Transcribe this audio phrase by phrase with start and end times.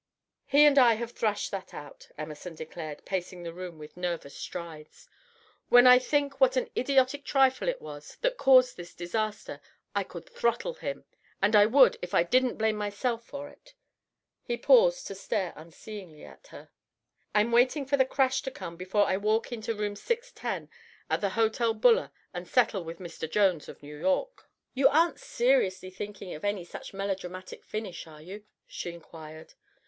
[0.47, 5.07] "He and I have threshed that out," Emerson declared, pacing the room with nervous strides.
[5.69, 9.61] "When I think what an idiotic trifle it was that caused this disaster,
[9.93, 11.05] I could throttle him
[11.39, 13.75] and I would if I didn't blame myself for it."
[14.41, 16.71] He paused to stare unseeingly at her.
[17.35, 20.67] "I'm waiting for the crash to come before I walk into room 610
[21.11, 23.29] at the Hotel Buller and settle with 'Mr.
[23.29, 28.45] Jones, of New York.'" "You aren't seriously thinking of any such melodramatic finish, are you?"
[28.65, 29.53] she inquired.